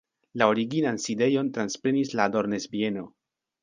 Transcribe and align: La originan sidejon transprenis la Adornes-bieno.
La 0.41 0.47
originan 0.53 0.97
sidejon 1.05 1.53
transprenis 1.59 2.19
la 2.19 2.29
Adornes-bieno. 2.29 3.11